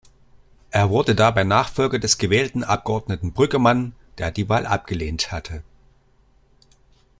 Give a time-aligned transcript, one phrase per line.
[0.71, 5.61] Er wurde dabei Nachfolger des gewählten Abgeordneten Brüggemann, der die Wahl abgelehnt hatte.